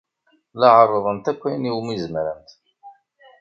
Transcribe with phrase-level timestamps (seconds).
[0.59, 2.49] La ɛerrḍent akk ayen umi zemrent.